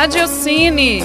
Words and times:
Radiocine. 0.00 1.02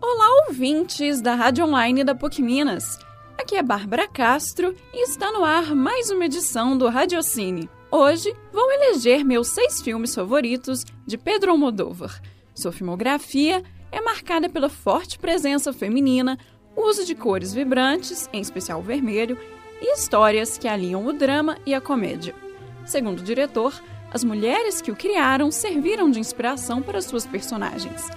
Olá, 0.00 0.46
ouvintes 0.48 1.20
da 1.20 1.34
Rádio 1.34 1.66
Online 1.66 2.02
da 2.02 2.14
PUC 2.14 2.40
Minas. 2.40 2.98
Aqui 3.36 3.56
é 3.56 3.62
Bárbara 3.62 4.08
Castro 4.08 4.74
e 4.94 5.04
está 5.04 5.30
no 5.32 5.44
ar 5.44 5.74
mais 5.74 6.10
uma 6.10 6.24
edição 6.24 6.78
do 6.78 6.88
Radiocine. 6.88 7.68
Hoje 7.90 8.34
vou 8.50 8.72
eleger 8.72 9.22
meus 9.22 9.48
seis 9.48 9.82
filmes 9.82 10.14
favoritos 10.14 10.86
de 11.06 11.18
Pedro 11.18 11.50
Almodóvar. 11.50 12.22
Sua 12.54 12.72
filmografia 12.72 13.62
é 13.92 14.00
marcada 14.00 14.48
pela 14.48 14.68
forte 14.68 15.18
presença 15.18 15.72
feminina, 15.72 16.38
uso 16.76 17.04
de 17.04 17.14
cores 17.14 17.52
vibrantes, 17.52 18.28
em 18.32 18.40
especial 18.40 18.82
vermelho, 18.82 19.38
e 19.80 19.94
histórias 19.94 20.58
que 20.58 20.68
alinham 20.68 21.06
o 21.06 21.12
drama 21.12 21.56
e 21.64 21.74
a 21.74 21.80
comédia. 21.80 22.34
Segundo 22.84 23.20
o 23.20 23.24
diretor, 23.24 23.72
as 24.12 24.24
mulheres 24.24 24.80
que 24.80 24.90
o 24.90 24.96
criaram 24.96 25.50
serviram 25.50 26.10
de 26.10 26.18
inspiração 26.18 26.82
para 26.82 27.00
suas 27.00 27.26
personagens. 27.26 28.08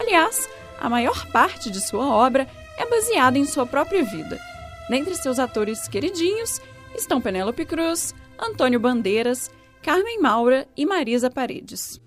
Aliás, 0.00 0.48
a 0.80 0.88
maior 0.88 1.26
parte 1.30 1.70
de 1.70 1.80
sua 1.80 2.08
obra 2.08 2.48
é 2.76 2.86
baseada 2.88 3.38
em 3.38 3.44
sua 3.44 3.66
própria 3.66 4.02
vida. 4.02 4.40
Dentre 4.88 5.14
seus 5.14 5.38
atores 5.38 5.86
queridinhos 5.86 6.60
estão 6.94 7.20
Penélope 7.20 7.64
Cruz, 7.64 8.14
Antônio 8.38 8.80
Bandeiras, 8.80 9.50
Carmen 9.82 10.20
Maura 10.20 10.66
e 10.76 10.84
Marisa 10.84 11.30
Paredes. 11.30 12.00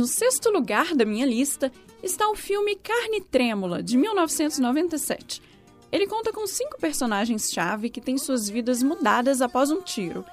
No 0.00 0.06
sexto 0.06 0.48
lugar 0.48 0.94
da 0.94 1.04
minha 1.04 1.26
lista 1.26 1.70
está 2.02 2.26
o 2.30 2.34
filme 2.34 2.74
Carne 2.74 3.20
Trêmula, 3.20 3.82
de 3.82 3.98
1997. 3.98 5.42
Ele 5.92 6.06
conta 6.06 6.32
com 6.32 6.46
cinco 6.46 6.78
personagens-chave 6.80 7.90
que 7.90 8.00
têm 8.00 8.16
suas 8.16 8.48
vidas 8.48 8.82
mudadas 8.82 9.42
após 9.42 9.70
um 9.70 9.82
tiro. 9.82 10.24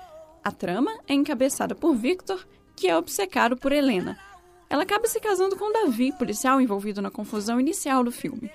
A 0.42 0.54
trama 0.54 0.98
é 1.06 1.14
encabeçada 1.14 1.76
por 1.76 1.94
Victor, 1.94 2.48
que 2.78 2.88
é 2.88 2.96
obcecado 2.96 3.58
por 3.58 3.74
Helena. 3.74 4.18
Ela 4.70 4.84
acaba 4.84 5.06
se 5.06 5.20
casando 5.20 5.58
com 5.58 5.70
Davi, 5.70 6.14
policial 6.14 6.62
envolvido 6.62 7.02
na 7.02 7.12
confusão 7.12 7.60
inicial 7.60 8.06
do 8.06 8.12
filme. 8.12 8.50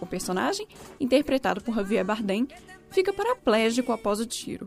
O 0.00 0.06
personagem, 0.06 0.66
interpretado 0.98 1.60
por 1.60 1.74
Javier 1.74 2.06
Bardem, 2.06 2.48
fica 2.90 3.12
paraplégico 3.12 3.92
após 3.92 4.18
o 4.18 4.24
tiro. 4.24 4.66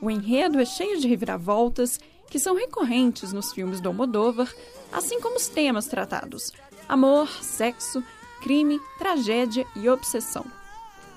O 0.00 0.10
enredo 0.10 0.58
é 0.58 0.64
cheio 0.64 0.98
de 0.98 1.06
reviravoltas 1.06 2.00
que 2.28 2.38
são 2.38 2.54
recorrentes 2.54 3.32
nos 3.32 3.52
filmes 3.52 3.80
do 3.80 3.88
Almodóvar, 3.88 4.52
assim 4.92 5.20
como 5.20 5.36
os 5.36 5.48
temas 5.48 5.86
tratados: 5.86 6.52
amor, 6.88 7.28
sexo, 7.42 8.02
crime, 8.42 8.80
tragédia 8.98 9.66
e 9.74 9.88
obsessão. 9.88 10.44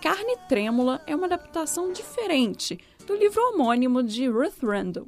Carne 0.01 0.37
Trêmula 0.47 1.01
é 1.07 1.15
uma 1.15 1.25
adaptação 1.25 1.91
diferente 1.91 2.79
do 3.05 3.15
livro 3.15 3.41
homônimo 3.41 4.03
de 4.03 4.27
Ruth 4.27 4.63
Randall. 4.63 5.07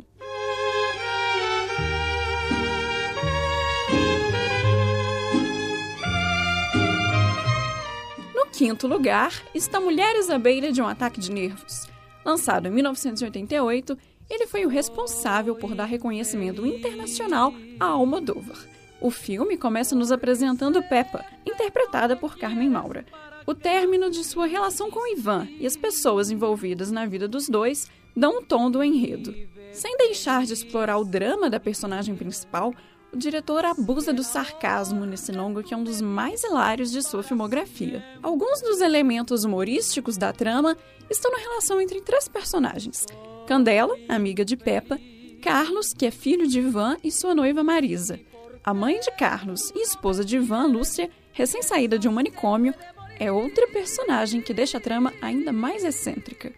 No 8.33 8.45
quinto 8.47 8.87
lugar 8.87 9.31
está 9.53 9.79
Mulheres 9.79 10.29
à 10.29 10.37
Beira 10.37 10.71
de 10.71 10.81
um 10.81 10.87
Ataque 10.87 11.19
de 11.19 11.31
Nervos. 11.31 11.87
Lançado 12.25 12.67
em 12.67 12.71
1988, 12.71 13.97
ele 14.29 14.45
foi 14.47 14.65
o 14.65 14.69
responsável 14.69 15.55
por 15.55 15.73
dar 15.73 15.85
reconhecimento 15.85 16.65
internacional 16.65 17.53
a 17.79 17.85
Almodóvar. 17.85 18.57
O 19.01 19.09
filme 19.09 19.57
começa 19.57 19.95
nos 19.95 20.11
apresentando 20.11 20.83
Peppa, 20.83 21.25
interpretada 21.45 22.15
por 22.15 22.37
Carmen 22.37 22.69
Maura. 22.69 23.05
O 23.47 23.55
término 23.55 24.09
de 24.09 24.23
sua 24.23 24.45
relação 24.45 24.91
com 24.91 25.11
Ivan 25.11 25.47
e 25.57 25.65
as 25.65 25.77
pessoas 25.77 26.29
envolvidas 26.29 26.91
na 26.91 27.05
vida 27.05 27.27
dos 27.27 27.47
dois 27.47 27.89
dão 28.15 28.39
um 28.39 28.43
tom 28.43 28.69
do 28.69 28.83
enredo. 28.83 29.33
Sem 29.71 29.97
deixar 29.97 30.45
de 30.45 30.53
explorar 30.53 30.97
o 30.97 31.05
drama 31.05 31.49
da 31.49 31.59
personagem 31.59 32.15
principal, 32.15 32.73
o 33.11 33.17
diretor 33.17 33.65
abusa 33.65 34.13
do 34.13 34.23
sarcasmo 34.23 35.05
nesse 35.05 35.31
longo 35.31 35.63
que 35.63 35.73
é 35.73 35.77
um 35.77 35.83
dos 35.83 36.01
mais 36.01 36.43
hilários 36.43 36.91
de 36.91 37.01
sua 37.01 37.23
filmografia. 37.23 38.03
Alguns 38.21 38.61
dos 38.61 38.81
elementos 38.81 39.43
humorísticos 39.43 40.17
da 40.17 40.31
trama 40.31 40.77
estão 41.09 41.31
na 41.31 41.39
relação 41.39 41.81
entre 41.81 42.01
três 42.01 42.27
personagens: 42.27 43.05
Candela, 43.49 43.97
amiga 44.07 44.45
de 44.45 44.55
Peppa, 44.55 44.99
Carlos, 45.41 45.91
que 45.91 46.05
é 46.05 46.11
filho 46.11 46.45
de 46.45 46.59
Ivan, 46.59 46.97
e 47.03 47.11
sua 47.11 47.33
noiva 47.33 47.63
Marisa. 47.63 48.19
A 48.63 48.75
mãe 48.75 48.99
de 48.99 49.09
Carlos 49.17 49.71
e 49.71 49.81
esposa 49.81 50.23
de 50.23 50.35
Ivan, 50.35 50.67
Lúcia, 50.67 51.09
recém-saída 51.31 51.97
de 51.97 52.07
um 52.07 52.11
manicômio, 52.11 52.75
é 53.19 53.31
outra 53.31 53.65
personagem 53.69 54.39
que 54.39 54.53
deixa 54.53 54.77
a 54.77 54.79
trama 54.79 55.11
ainda 55.19 55.51
mais 55.51 55.83
excêntrica. 55.83 56.53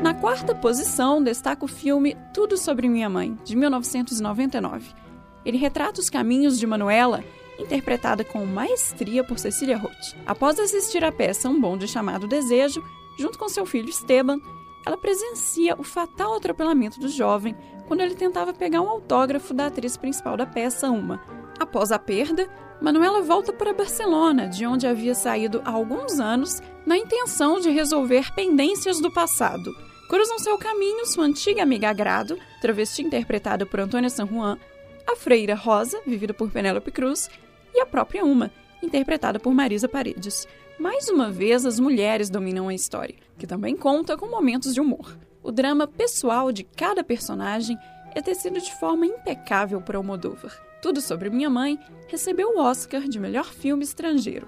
Na 0.00 0.14
quarta 0.14 0.54
posição 0.54 1.20
destaca 1.20 1.64
o 1.64 1.68
filme 1.68 2.16
Tudo 2.32 2.56
sobre 2.56 2.88
Minha 2.88 3.10
Mãe, 3.10 3.36
de 3.42 3.56
1999. 3.56 5.03
Ele 5.44 5.58
retrata 5.58 6.00
os 6.00 6.10
caminhos 6.10 6.58
de 6.58 6.66
Manuela, 6.66 7.24
interpretada 7.58 8.24
com 8.24 8.44
maestria 8.44 9.22
por 9.22 9.38
Cecília 9.38 9.76
Roth. 9.76 10.16
Após 10.26 10.58
assistir 10.58 11.04
à 11.04 11.12
peça 11.12 11.48
Um 11.48 11.60
Bonde 11.60 11.86
Chamado 11.86 12.26
Desejo, 12.26 12.82
junto 13.18 13.38
com 13.38 13.48
seu 13.48 13.64
filho 13.64 13.88
Esteban, 13.88 14.40
ela 14.86 14.96
presencia 14.96 15.74
o 15.78 15.82
fatal 15.82 16.34
atropelamento 16.34 17.00
do 17.00 17.08
jovem 17.08 17.56
quando 17.86 18.00
ele 18.00 18.14
tentava 18.14 18.52
pegar 18.52 18.80
um 18.80 18.88
autógrafo 18.88 19.54
da 19.54 19.66
atriz 19.66 19.96
principal 19.96 20.36
da 20.36 20.46
peça, 20.46 20.90
Uma. 20.90 21.20
Após 21.58 21.92
a 21.92 21.98
perda, 21.98 22.48
Manuela 22.80 23.22
volta 23.22 23.52
para 23.52 23.72
Barcelona, 23.72 24.48
de 24.48 24.66
onde 24.66 24.86
havia 24.86 25.14
saído 25.14 25.62
há 25.64 25.70
alguns 25.70 26.18
anos, 26.18 26.60
na 26.84 26.98
intenção 26.98 27.60
de 27.60 27.70
resolver 27.70 28.34
pendências 28.34 29.00
do 29.00 29.10
passado. 29.10 29.74
Cruzam 30.08 30.38
seu 30.38 30.58
caminho 30.58 31.06
sua 31.06 31.24
antiga 31.24 31.62
amiga 31.62 31.88
Agrado, 31.88 32.38
travesti 32.60 33.02
interpretada 33.02 33.64
por 33.64 33.80
Antônia 33.80 34.10
San 34.10 34.26
Juan, 34.26 34.58
a 35.06 35.16
freira 35.16 35.54
Rosa, 35.54 36.00
vivida 36.06 36.34
por 36.34 36.50
Penélope 36.50 36.90
Cruz, 36.90 37.30
e 37.74 37.80
a 37.80 37.86
própria 37.86 38.24
Uma, 38.24 38.50
interpretada 38.82 39.38
por 39.38 39.52
Marisa 39.52 39.88
Paredes. 39.88 40.46
Mais 40.78 41.08
uma 41.08 41.30
vez, 41.30 41.64
as 41.64 41.78
mulheres 41.78 42.30
dominam 42.30 42.68
a 42.68 42.74
história, 42.74 43.16
que 43.38 43.46
também 43.46 43.76
conta 43.76 44.16
com 44.16 44.26
momentos 44.26 44.74
de 44.74 44.80
humor. 44.80 45.16
O 45.42 45.52
drama 45.52 45.86
pessoal 45.86 46.50
de 46.50 46.64
cada 46.64 47.04
personagem 47.04 47.76
é 48.14 48.22
tecido 48.22 48.60
de 48.60 48.72
forma 48.78 49.06
impecável 49.06 49.80
por 49.80 49.96
Almodóvar. 49.96 50.52
Tudo 50.80 51.00
sobre 51.00 51.30
Minha 51.30 51.50
Mãe 51.50 51.78
recebeu 52.08 52.50
o 52.50 52.60
Oscar 52.60 53.02
de 53.02 53.18
melhor 53.18 53.46
filme 53.46 53.84
estrangeiro. 53.84 54.46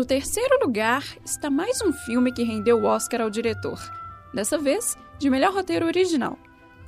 No 0.00 0.06
terceiro 0.06 0.58
lugar 0.64 1.04
está 1.22 1.50
mais 1.50 1.82
um 1.82 1.92
filme 1.92 2.32
que 2.32 2.42
rendeu 2.42 2.78
o 2.78 2.84
Oscar 2.84 3.20
ao 3.20 3.28
diretor, 3.28 3.78
dessa 4.32 4.56
vez 4.56 4.96
de 5.18 5.28
melhor 5.28 5.52
roteiro 5.52 5.84
original. 5.84 6.38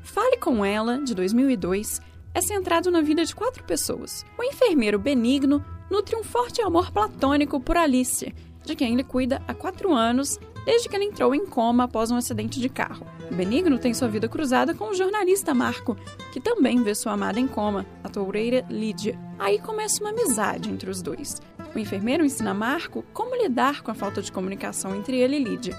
Fale 0.02 0.38
com 0.38 0.64
Ela, 0.64 0.96
de 0.96 1.14
2002, 1.14 2.00
é 2.32 2.40
centrado 2.40 2.90
na 2.90 3.02
vida 3.02 3.22
de 3.22 3.34
quatro 3.34 3.62
pessoas. 3.64 4.24
O 4.38 4.42
enfermeiro 4.42 4.98
Benigno 4.98 5.62
nutre 5.90 6.16
um 6.16 6.24
forte 6.24 6.62
amor 6.62 6.90
platônico 6.90 7.60
por 7.60 7.76
Alicia, 7.76 8.32
de 8.64 8.74
quem 8.74 8.94
ele 8.94 9.04
cuida 9.04 9.42
há 9.46 9.52
quatro 9.52 9.92
anos, 9.92 10.40
desde 10.64 10.88
que 10.88 10.96
ele 10.96 11.04
entrou 11.04 11.34
em 11.34 11.44
coma 11.44 11.84
após 11.84 12.10
um 12.10 12.16
acidente 12.16 12.58
de 12.60 12.70
carro. 12.70 13.06
Benigno 13.30 13.78
tem 13.78 13.92
sua 13.92 14.08
vida 14.08 14.26
cruzada 14.26 14.74
com 14.74 14.88
o 14.88 14.94
jornalista 14.94 15.52
Marco, 15.52 15.98
que 16.32 16.40
também 16.40 16.82
vê 16.82 16.94
sua 16.94 17.12
amada 17.12 17.38
em 17.38 17.46
coma, 17.46 17.84
a 18.02 18.08
toureira 18.08 18.64
Lídia. 18.70 19.18
Aí 19.38 19.58
começa 19.58 20.00
uma 20.00 20.10
amizade 20.10 20.70
entre 20.70 20.88
os 20.88 21.02
dois. 21.02 21.42
O 21.74 21.78
enfermeiro 21.78 22.24
ensina 22.24 22.52
Marco 22.52 23.04
como 23.12 23.34
lidar 23.34 23.82
com 23.82 23.90
a 23.90 23.94
falta 23.94 24.20
de 24.20 24.30
comunicação 24.30 24.94
entre 24.94 25.16
ele 25.18 25.36
e 25.36 25.42
Lídia. 25.42 25.78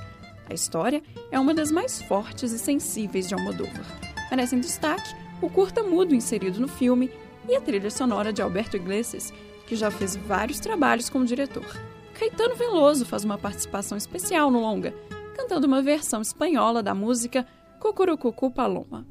A 0.50 0.54
história 0.54 1.04
é 1.32 1.40
uma 1.40 1.54
das 1.54 1.72
mais 1.72 2.02
fortes 2.02 2.52
e 2.52 2.60
sensíveis 2.60 3.28
de 3.28 3.36
Almodóvar. 3.36 3.86
Merece 4.30 4.56
em 4.56 4.60
destaque 4.60 5.16
o 5.42 5.50
curta 5.50 5.84
mudo 5.84 6.16
inserido 6.16 6.60
no 6.60 6.68
filme 6.68 7.12
e 7.48 7.56
a 7.56 7.62
trilha 7.62 7.92
sonora 7.92 8.34
de 8.34 8.42
Alberto 8.42 8.76
Iglesias, 8.76 9.32
que 9.68 9.76
já 9.76 9.92
fez 9.92 10.16
vários 10.16 10.60
trabalhos 10.60 11.10
como 11.10 11.26
diretor. 11.26 11.66
Caetano 12.14 12.56
Veloso 12.56 13.06
faz 13.06 13.24
uma 13.24 13.38
participação 13.38 13.98
especial 13.98 14.50
no 14.50 14.60
longa, 14.60 14.94
cantando 15.36 15.68
uma 15.68 15.82
versão 15.82 16.22
espanhola 16.22 16.82
da 16.82 16.96
música 16.96 17.46
Cucurucucu 17.80 18.50
Paloma. 18.50 19.06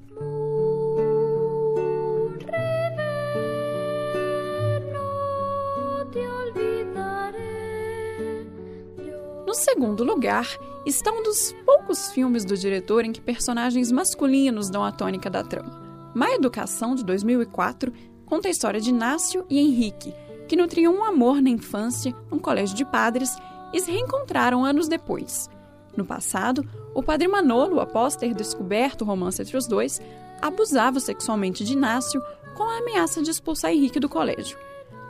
No 9.53 9.57
segundo 9.57 10.03
lugar 10.03 10.49
está 10.87 11.13
um 11.13 11.23
dos 11.23 11.55
poucos 11.67 12.11
filmes 12.11 12.43
do 12.43 12.57
diretor 12.57 13.05
em 13.05 13.13
que 13.13 13.21
personagens 13.21 13.93
masculinos 13.93 14.71
dão 14.71 14.83
a 14.83 14.91
tônica 14.91 15.29
da 15.29 15.43
trama. 15.43 16.11
Má 16.15 16.31
Educação, 16.31 16.95
de 16.95 17.05
2004, 17.05 17.93
conta 18.25 18.49
a 18.49 18.51
história 18.51 18.81
de 18.81 18.89
Inácio 18.89 19.45
e 19.51 19.59
Henrique, 19.59 20.15
que 20.49 20.57
nutriam 20.57 20.95
um 20.95 21.05
amor 21.05 21.43
na 21.43 21.51
infância 21.51 22.17
num 22.31 22.39
colégio 22.39 22.75
de 22.75 22.83
padres 22.87 23.37
e 23.75 23.81
se 23.81 23.91
reencontraram 23.91 24.65
anos 24.65 24.89
depois. 24.89 25.51
No 25.95 26.07
passado, 26.07 26.67
o 26.95 27.03
padre 27.03 27.29
Manolo, 27.29 27.79
após 27.79 28.17
ter 28.17 28.33
descoberto 28.33 29.03
o 29.03 29.05
romance 29.05 29.43
entre 29.43 29.59
os 29.59 29.67
dois, 29.67 30.01
abusava 30.41 30.99
sexualmente 30.99 31.63
de 31.63 31.75
Inácio 31.75 32.23
com 32.57 32.63
a 32.63 32.79
ameaça 32.79 33.21
de 33.21 33.31
expulsar 33.31 33.71
Henrique 33.71 34.01
do 34.01 34.09
colégio. 34.09 34.57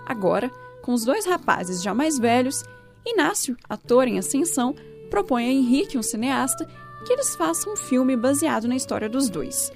Agora, 0.04 0.50
com 0.82 0.92
os 0.92 1.04
dois 1.04 1.26
rapazes 1.26 1.80
já 1.80 1.94
mais 1.94 2.18
velhos, 2.18 2.64
Inácio, 3.04 3.56
ator 3.68 4.06
em 4.06 4.18
ascensão, 4.18 4.74
propõe 5.10 5.46
a 5.46 5.52
Henrique, 5.52 5.98
um 5.98 6.02
cineasta, 6.02 6.66
que 7.04 7.12
eles 7.12 7.34
façam 7.34 7.72
um 7.72 7.76
filme 7.76 8.16
baseado 8.16 8.68
na 8.68 8.76
história 8.76 9.08
dos 9.08 9.28
dois. 9.28 9.72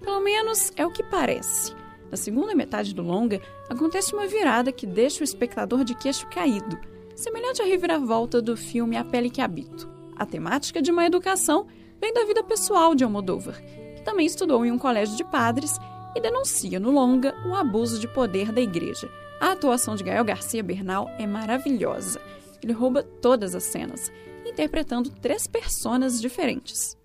Pelo 0.00 0.20
menos 0.20 0.72
é 0.76 0.86
o 0.86 0.90
que 0.90 1.02
parece. 1.02 1.74
Na 2.10 2.16
segunda 2.16 2.54
metade 2.54 2.94
do 2.94 3.02
longa, 3.02 3.40
acontece 3.68 4.14
uma 4.14 4.26
virada 4.26 4.72
que 4.72 4.86
deixa 4.86 5.20
o 5.20 5.24
espectador 5.24 5.84
de 5.84 5.94
queixo 5.94 6.26
caído, 6.28 6.78
semelhante 7.14 7.62
à 7.62 7.64
reviravolta 7.64 8.40
do 8.40 8.56
filme 8.56 8.96
A 8.96 9.04
Pele 9.04 9.30
que 9.30 9.40
Habito. 9.40 9.88
A 10.16 10.26
temática 10.26 10.82
de 10.82 10.90
uma 10.90 11.06
educação 11.06 11.66
vem 12.00 12.12
da 12.12 12.24
vida 12.24 12.42
pessoal 12.42 12.94
de 12.94 13.04
Almodóvar, 13.04 13.62
que 13.96 14.02
também 14.02 14.26
estudou 14.26 14.64
em 14.64 14.72
um 14.72 14.78
colégio 14.78 15.16
de 15.16 15.24
padres 15.24 15.76
e 16.16 16.20
denuncia 16.20 16.80
no 16.80 16.90
longa 16.90 17.34
o 17.46 17.54
abuso 17.54 18.00
de 18.00 18.08
poder 18.08 18.50
da 18.50 18.60
igreja. 18.60 19.08
A 19.40 19.52
atuação 19.52 19.94
de 19.94 20.02
Gael 20.02 20.24
Garcia 20.24 20.62
Bernal 20.62 21.08
é 21.18 21.26
maravilhosa. 21.26 22.20
Ele 22.62 22.72
rouba 22.72 23.02
todas 23.02 23.54
as 23.54 23.64
cenas, 23.64 24.12
interpretando 24.46 25.10
três 25.10 25.46
personas 25.46 26.20
diferentes. 26.20 26.96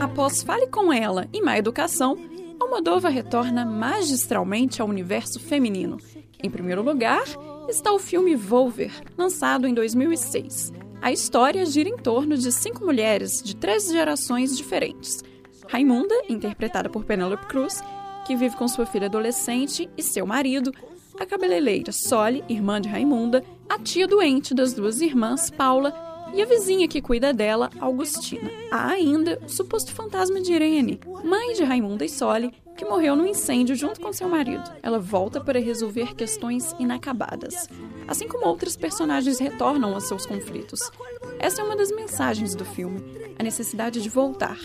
Após 0.00 0.42
Fale 0.42 0.66
com 0.66 0.92
Ela 0.92 1.28
e 1.32 1.40
Má 1.42 1.58
Educação, 1.58 2.16
Almodóvar 2.58 3.12
retorna 3.12 3.64
magistralmente 3.64 4.82
ao 4.82 4.88
universo 4.88 5.38
feminino. 5.38 5.98
Em 6.42 6.50
primeiro 6.50 6.82
lugar 6.82 7.24
está 7.68 7.92
o 7.92 7.98
filme 7.98 8.34
Volver, 8.34 8.92
lançado 9.16 9.66
em 9.66 9.74
2006. 9.74 10.72
A 11.00 11.12
história 11.12 11.64
gira 11.66 11.88
em 11.88 11.96
torno 11.96 12.36
de 12.36 12.50
cinco 12.50 12.84
mulheres 12.84 13.42
de 13.42 13.54
três 13.54 13.86
gerações 13.88 14.56
diferentes. 14.56 15.22
Raimunda, 15.68 16.14
interpretada 16.28 16.88
por 16.88 17.04
Penelope 17.04 17.46
Cruz, 17.46 17.82
que 18.26 18.36
vive 18.36 18.56
com 18.56 18.66
sua 18.68 18.86
filha 18.86 19.06
adolescente 19.06 19.88
e 19.96 20.02
seu 20.02 20.26
marido, 20.26 20.72
a 21.18 21.24
cabeleireira 21.24 21.92
Sole, 21.92 22.44
irmã 22.48 22.80
de 22.80 22.88
Raimunda, 22.88 23.44
a 23.68 23.78
tia 23.78 24.06
doente 24.06 24.54
das 24.54 24.72
duas 24.72 25.00
irmãs, 25.00 25.50
Paula, 25.50 25.94
e 26.34 26.42
a 26.42 26.44
vizinha 26.44 26.88
que 26.88 27.00
cuida 27.00 27.32
dela, 27.32 27.70
Augustina. 27.80 28.50
Há 28.70 28.88
ainda 28.88 29.40
o 29.44 29.48
suposto 29.48 29.92
fantasma 29.92 30.40
de 30.40 30.52
Irene, 30.52 31.00
mãe 31.24 31.54
de 31.54 31.64
Raimunda 31.64 32.04
e 32.04 32.08
Sole, 32.08 32.52
que 32.76 32.84
morreu 32.84 33.16
num 33.16 33.26
incêndio 33.26 33.74
junto 33.74 34.00
com 34.00 34.12
seu 34.12 34.28
marido. 34.28 34.70
Ela 34.82 34.98
volta 34.98 35.40
para 35.40 35.58
resolver 35.58 36.14
questões 36.14 36.74
inacabadas, 36.78 37.68
assim 38.06 38.28
como 38.28 38.46
outros 38.46 38.76
personagens 38.76 39.38
retornam 39.38 39.96
a 39.96 40.00
seus 40.00 40.26
conflitos. 40.26 40.90
Essa 41.38 41.62
é 41.62 41.64
uma 41.64 41.76
das 41.76 41.90
mensagens 41.90 42.54
do 42.54 42.64
filme, 42.64 43.02
a 43.38 43.42
necessidade 43.42 44.02
de 44.02 44.08
voltar. 44.08 44.58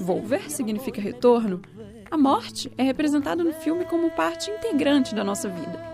Volver 0.00 0.50
significa 0.50 1.00
retorno. 1.00 1.62
A 2.10 2.16
morte 2.16 2.72
é 2.76 2.82
representada 2.82 3.42
no 3.42 3.52
filme 3.52 3.84
como 3.84 4.10
parte 4.10 4.50
integrante 4.50 5.14
da 5.14 5.24
nossa 5.24 5.48
vida 5.48 5.92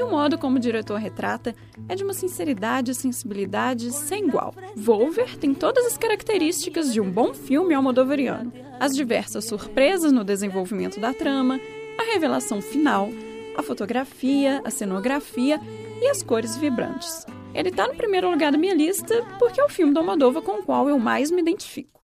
e 0.00 0.02
o 0.02 0.10
modo 0.10 0.38
como 0.38 0.56
o 0.56 0.60
diretor 0.60 0.98
retrata 0.98 1.54
é 1.86 1.94
de 1.94 2.02
uma 2.02 2.14
sinceridade 2.14 2.90
e 2.90 2.94
sensibilidade 2.94 3.92
sem 3.92 4.28
igual. 4.28 4.54
Volver 4.74 5.36
tem 5.36 5.52
todas 5.52 5.84
as 5.84 5.98
características 5.98 6.90
de 6.90 7.02
um 7.02 7.10
bom 7.10 7.34
filme 7.34 7.74
almodovariano. 7.74 8.50
As 8.80 8.96
diversas 8.96 9.44
surpresas 9.44 10.10
no 10.10 10.24
desenvolvimento 10.24 10.98
da 10.98 11.12
trama, 11.12 11.60
a 11.98 12.14
revelação 12.14 12.62
final, 12.62 13.10
a 13.54 13.62
fotografia, 13.62 14.62
a 14.64 14.70
cenografia 14.70 15.60
e 16.00 16.08
as 16.08 16.22
cores 16.22 16.56
vibrantes. 16.56 17.26
Ele 17.52 17.68
está 17.68 17.86
no 17.86 17.94
primeiro 17.94 18.30
lugar 18.30 18.52
da 18.52 18.58
minha 18.58 18.74
lista 18.74 19.22
porque 19.38 19.60
é 19.60 19.64
o 19.64 19.68
filme 19.68 19.92
do 19.92 20.00
Almodóvar 20.00 20.42
com 20.42 20.60
o 20.60 20.62
qual 20.62 20.88
eu 20.88 20.98
mais 20.98 21.30
me 21.30 21.42
identifico. 21.42 21.99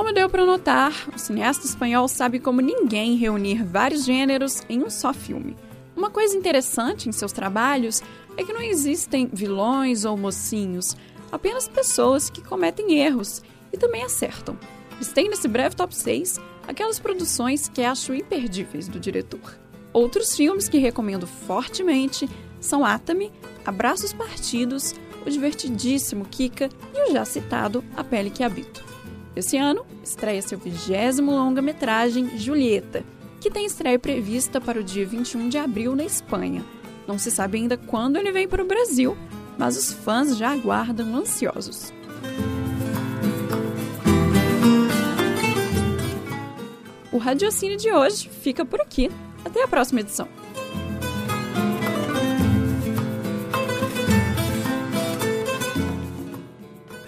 Como 0.00 0.14
deu 0.14 0.30
para 0.30 0.46
notar, 0.46 1.10
o 1.14 1.18
cineasta 1.18 1.66
espanhol 1.66 2.08
sabe 2.08 2.40
como 2.40 2.62
ninguém 2.62 3.16
reunir 3.16 3.62
vários 3.62 4.06
gêneros 4.06 4.62
em 4.66 4.82
um 4.82 4.88
só 4.88 5.12
filme. 5.12 5.54
Uma 5.94 6.08
coisa 6.08 6.34
interessante 6.34 7.06
em 7.06 7.12
seus 7.12 7.32
trabalhos 7.32 8.02
é 8.34 8.42
que 8.42 8.50
não 8.50 8.62
existem 8.62 9.28
vilões 9.30 10.06
ou 10.06 10.16
mocinhos, 10.16 10.96
apenas 11.30 11.68
pessoas 11.68 12.30
que 12.30 12.40
cometem 12.40 12.98
erros 12.98 13.42
e 13.70 13.76
também 13.76 14.02
acertam. 14.02 14.58
Eles 14.94 15.12
nesse 15.28 15.46
breve 15.46 15.76
top 15.76 15.94
6 15.94 16.40
aquelas 16.66 16.98
produções 16.98 17.68
que 17.68 17.82
acho 17.82 18.14
imperdíveis 18.14 18.88
do 18.88 18.98
diretor. 18.98 19.58
Outros 19.92 20.34
filmes 20.34 20.66
que 20.66 20.78
recomendo 20.78 21.26
fortemente 21.26 22.26
são 22.58 22.86
Atami, 22.86 23.30
Abraços 23.66 24.14
Partidos, 24.14 24.94
o 25.26 25.30
divertidíssimo 25.30 26.24
Kika 26.24 26.70
e 26.94 27.10
o 27.10 27.12
já 27.12 27.26
citado 27.26 27.84
A 27.94 28.02
Pele 28.02 28.30
que 28.30 28.42
Habito. 28.42 28.89
Esse 29.34 29.56
ano, 29.56 29.86
estreia 30.02 30.42
seu 30.42 30.58
vigésimo 30.58 31.30
longa-metragem, 31.30 32.36
Julieta, 32.36 33.04
que 33.40 33.50
tem 33.50 33.64
estreia 33.64 33.98
prevista 33.98 34.60
para 34.60 34.80
o 34.80 34.84
dia 34.84 35.06
21 35.06 35.48
de 35.48 35.56
abril 35.56 35.94
na 35.94 36.04
Espanha. 36.04 36.64
Não 37.06 37.18
se 37.18 37.30
sabe 37.30 37.58
ainda 37.58 37.76
quando 37.76 38.16
ele 38.16 38.32
vem 38.32 38.48
para 38.48 38.62
o 38.62 38.66
Brasil, 38.66 39.16
mas 39.56 39.76
os 39.76 39.92
fãs 39.92 40.36
já 40.36 40.50
aguardam 40.50 41.14
ansiosos. 41.14 41.92
O 47.12 47.18
raciocínio 47.18 47.76
de 47.76 47.92
hoje 47.92 48.28
fica 48.28 48.64
por 48.64 48.80
aqui. 48.80 49.10
Até 49.44 49.62
a 49.64 49.68
próxima 49.68 50.00
edição. 50.00 50.28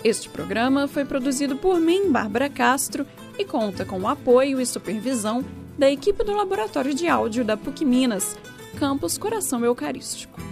Este 0.04 0.28
programa 0.28 0.88
foi 0.88 1.04
produzido 1.04 1.56
por 1.56 1.78
mim, 1.78 2.10
Bárbara 2.10 2.50
Castro, 2.50 3.06
e 3.38 3.44
conta 3.44 3.84
com 3.84 4.00
o 4.00 4.08
apoio 4.08 4.60
e 4.60 4.66
supervisão 4.66 5.44
da 5.78 5.88
equipe 5.88 6.24
do 6.24 6.34
Laboratório 6.34 6.92
de 6.92 7.06
Áudio 7.06 7.44
da 7.44 7.56
PUC 7.56 7.84
Minas, 7.84 8.36
Campus 8.78 9.16
Coração 9.16 9.64
Eucarístico. 9.64 10.51